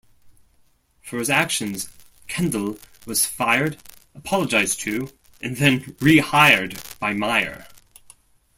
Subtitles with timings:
[1.03, 1.87] For his actions,
[2.27, 3.77] Kendall was fired,
[4.15, 7.67] apologized to, and then rehired by Meyer.